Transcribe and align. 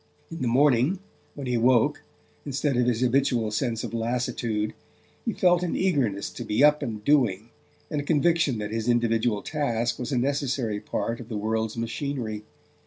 In 0.31 0.41
the 0.41 0.47
morning, 0.47 0.97
when 1.35 1.45
he 1.45 1.57
woke, 1.59 2.01
instead 2.43 2.75
of 2.75 2.87
his 2.87 3.01
habitual 3.01 3.51
sense 3.51 3.83
of 3.83 3.93
lassitude, 3.93 4.73
he 5.25 5.31
felt 5.31 5.61
an 5.61 5.75
eagerness 5.75 6.31
to 6.31 6.43
be 6.43 6.63
up 6.63 6.81
and 6.81 7.05
doing, 7.05 7.51
and 7.91 8.01
a 8.01 8.03
conviction 8.03 8.57
that 8.57 8.71
his 8.71 8.89
individual 8.89 9.43
task 9.43 9.99
was 9.99 10.11
a 10.11 10.17
necessary 10.17 10.79
part 10.79 11.19
of 11.19 11.29
the 11.29 11.37
world's 11.37 11.77
machinery. 11.77 12.43